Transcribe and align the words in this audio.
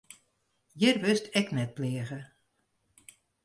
Hjir 0.77 0.97
wurdst 1.03 1.25
ek 1.39 1.47
net 1.55 1.71
pleage. 1.77 2.19